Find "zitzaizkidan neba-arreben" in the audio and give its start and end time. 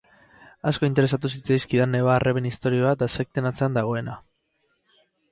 1.35-2.47